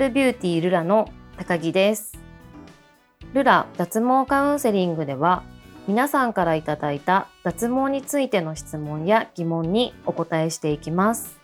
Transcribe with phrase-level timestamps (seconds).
[0.00, 2.18] ルビューティールラの高木です。
[3.34, 5.42] ルラ脱毛カウンセリングでは
[5.86, 11.38] 皆さんからいただいた脱毛についての質問や疑問にお答えしていきます。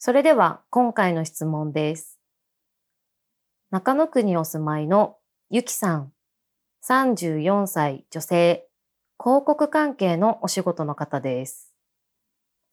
[0.00, 2.18] それでは今回の質問です。
[3.70, 5.16] 中野区にお住まいの
[5.48, 6.12] ゆきさん、
[6.84, 8.66] 34歳女性、
[9.22, 11.73] 広告関係のお仕事の方です。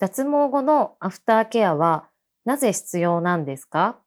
[0.02, 2.10] 脱毛後のアフターケアは
[2.44, 4.00] なぜ必要なんですか？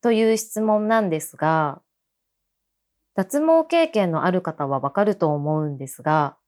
[0.00, 1.82] という質問なんですが、
[3.14, 6.38] 脱毛経験のある方はわかると思うんですが、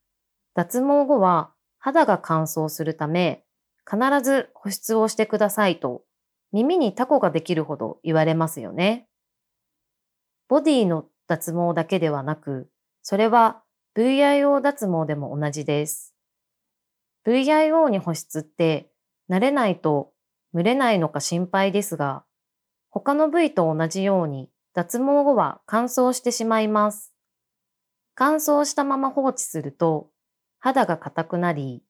[0.55, 3.43] 脱毛後は肌が乾燥するため、
[3.87, 6.01] 必ず保湿をしてくださいと
[6.51, 9.07] 耳にタコができるほど言われますよね。
[10.47, 12.67] ボディの脱毛だけではなく、
[13.03, 13.61] それは
[13.95, 16.15] VIO 脱毛でも同じです。
[17.25, 18.91] VIO に保湿って
[19.29, 20.11] 慣れないと
[20.53, 22.23] 蒸れないのか心配ですが、
[22.89, 27.13] 他の部位と同じように脱毛後は乾燥してしまいます。
[28.15, 30.09] 乾燥したまま放置すると
[30.59, 31.83] 肌が硬くなり、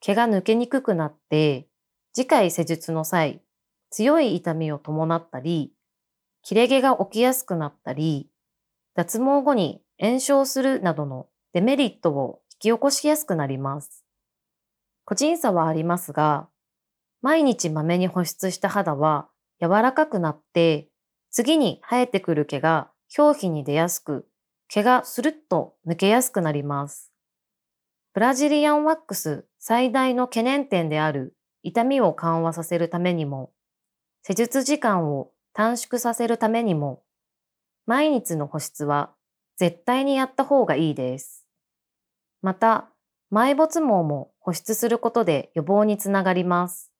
[0.00, 1.66] 毛が抜けにくくなって、
[2.12, 3.40] 次回施術の際、
[3.90, 5.72] 強い痛みを伴ったり、
[6.42, 8.28] 切れ毛が起きやすくなったり、
[8.94, 14.03] 脱毛後に炎症するなどのデメリットを引き起こしやすくなります。
[15.04, 16.48] 個人差はありますが、
[17.20, 19.28] 毎日まめに保湿した肌は
[19.60, 20.88] 柔らかくなって、
[21.30, 24.28] 次に生えてくる毛が表皮に出やすく、
[24.68, 27.12] 毛がスルッと抜けやすくなります。
[28.12, 33.52] ブラジリアンワックス最大の懸念点である痛みを緩和させるためにも、
[34.22, 37.02] 施術時間を短縮させるためにも、
[37.86, 39.14] 毎日の保湿は
[39.56, 41.46] 絶対にやった方がいいです。
[42.42, 42.90] また、
[43.32, 46.92] 埋没毛も保湿することで予防につながります。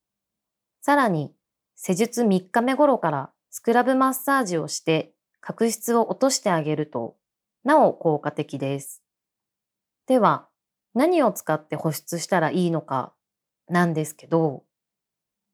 [0.80, 1.34] さらに、
[1.76, 5.12] 施術3日目頃からスクラブマッサージをして
[5.42, 7.16] 角質を落としてあげると、
[7.62, 9.02] なお効果的です。
[10.06, 10.48] では、
[10.94, 13.12] 何を使って保湿したらいいのか
[13.68, 14.64] なんですけど、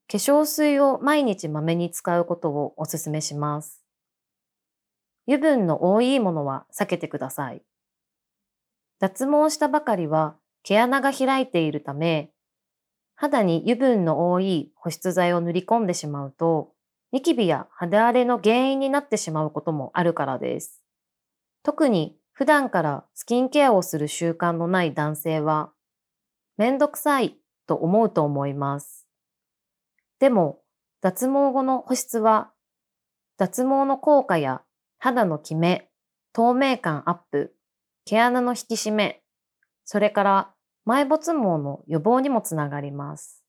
[0.08, 3.84] 化粧水を毎日まめに使うことをお勧めします。
[5.26, 7.62] 油分の多いものは避けてください。
[9.00, 12.30] 脱毛したばかりは毛穴が開いているため、
[13.14, 16.72] 肌に油分の多い保湿剤を塗り込んでしまうと、
[17.12, 20.82] ニキビや肌荒れの原因になってしまうこともあるからです。
[21.62, 25.72] 特に普段からスキンケアをする習慣のない男性は、
[26.56, 29.06] めんどくさいと思うと思います。
[30.18, 30.60] でも、
[31.02, 32.52] 脱毛後の保湿は、
[33.36, 34.62] 脱毛の効果や
[34.98, 35.90] 肌のキメ、
[36.32, 37.54] 透明感アップ、
[38.04, 39.22] 毛穴の引き締め、
[39.92, 40.50] それから
[40.86, 43.42] 埋没毛の予防にもつながります。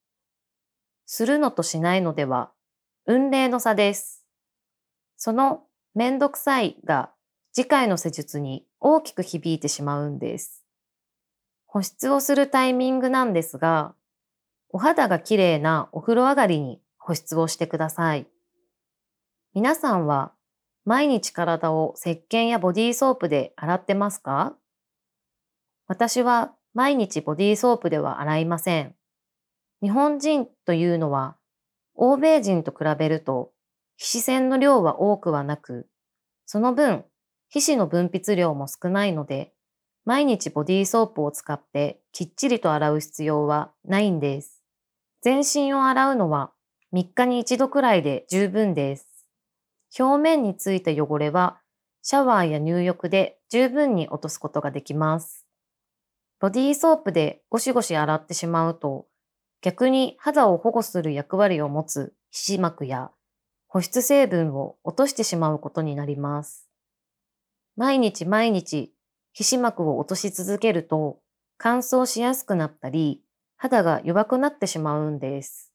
[1.06, 2.52] するのとしないのでは、
[3.06, 4.26] 運命の差です。
[5.18, 5.62] その
[5.94, 7.12] めんどくさいが
[7.54, 10.66] 次回の施術に大きく響いてしまうんです。
[11.68, 13.94] 保湿をするタイミングなんですが、
[14.70, 18.26] お肌が綺麗なお風呂上がりに保湿をしてください。
[19.54, 20.32] 皆さんは
[20.86, 24.56] 毎日体を石鹸やボディーソープで洗ってますか？
[25.92, 28.96] 私は毎日ボディーソープでは洗いません。
[29.82, 31.36] 日本人というのは
[31.96, 33.52] 欧米人と比べると
[33.98, 35.90] 皮脂腺の量は多くはなく、
[36.46, 37.04] その分
[37.50, 39.52] 皮脂の分泌量も少ないので、
[40.06, 44.64] 毎日ボディーソープを使ってきっちりと洗う必要はないんです。
[45.22, 46.54] 全身を洗うのは
[46.94, 49.26] 3日に1度くらいで十分です。
[50.00, 51.60] 表面についた汚れは
[52.02, 55.41] シャワーや入浴で十分に落とすことができます。
[56.42, 59.06] ボディーソープでゴシゴシ洗ってしまうと
[59.62, 63.12] 逆に肌を保護する役割を持つ皮脂膜や
[63.68, 66.68] 保湿成分を落としてしまうことになります。
[67.76, 68.92] 毎日毎日
[69.34, 71.20] 皮脂膜を落とし続けると
[71.60, 73.22] 乾燥しやすくなったり
[73.56, 75.72] 肌が弱くなってしまうんです。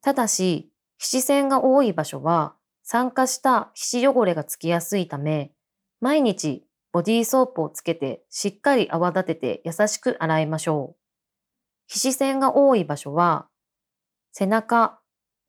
[0.00, 5.52] ただし皮脂腺が多い場所は酸化した皮脂汚れがつきやすいため
[6.00, 6.65] 毎日
[6.96, 10.96] ボディーソープをつけてしっかり泡立てて優しく洗いましょう。
[11.88, 13.48] 皮脂腺が多い場所は、
[14.32, 14.98] 背中、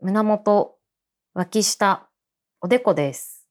[0.02, 0.76] 胸元、
[1.34, 2.10] 脇下、
[2.60, 3.48] おでこです。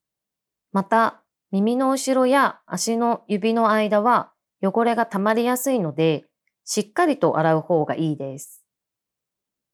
[0.72, 4.30] また、耳の後ろや足の指の間は
[4.62, 6.26] 汚れが溜まりやすいので、
[6.66, 8.62] しっかりと洗う方がいいです。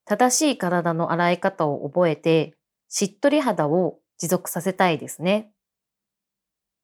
[0.05, 2.55] 正しい体の洗い方を覚えて、
[2.89, 5.51] しっとり肌を持続させたいですね。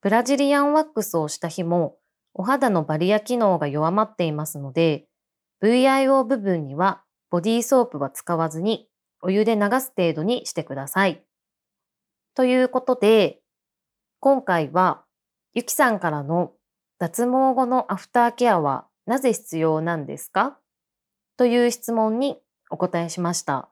[0.01, 1.97] ブラジリアンワックスをした日も、
[2.35, 5.07] お肌のバリア機能が弱まっていますので、
[5.61, 8.89] VIO 部分にはボディーソープは使わずに
[9.21, 11.25] お湯で流す程度にしてください。
[12.35, 13.41] ということで、
[14.21, 15.05] 今回は
[15.55, 16.53] ゆきさんからの
[17.01, 20.59] 脱毛後のアフターケアはなぜ必要なんですか？
[21.37, 22.39] という質問に
[22.71, 23.69] お答えしました。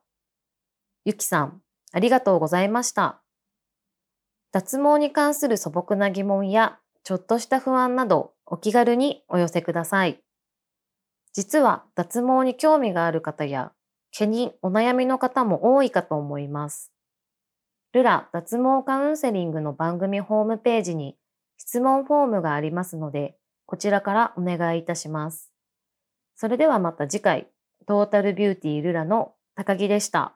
[1.05, 1.61] ゆきさん、
[1.93, 3.23] ありがとうございました。
[4.57, 10.19] 脱毛に関する素朴な疑問やちょっとした不安などお気軽にお寄せください。
[11.35, 13.73] 実は脱毛に興味がある方や
[14.13, 16.91] 毛にお悩みの方も多いかと思います。
[17.93, 21.19] ルラ脱毛カウンセリングの番組ホームページに
[21.59, 23.37] 質問フォームがありますので、
[23.67, 25.53] こちらからお願いいたします。
[26.35, 27.49] それではまた次回、
[27.87, 30.36] トータルビューティールラの高木でした。